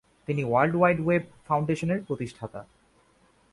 [0.27, 2.61] তিনি world wide web ফাউন্ডেশনের প্রতিষ্ঠাতা।